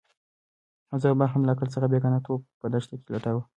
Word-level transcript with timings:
حمزه 0.89 1.07
بابا 1.11 1.25
هم 1.33 1.41
له 1.45 1.51
عقل 1.55 1.67
څخه 1.75 1.89
بېګانه 1.91 2.19
توب 2.25 2.41
په 2.59 2.65
دښته 2.73 2.95
کې 3.01 3.09
لټاوه. 3.13 3.41